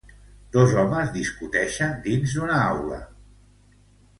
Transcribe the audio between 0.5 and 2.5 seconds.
Dos homes discuteixen dins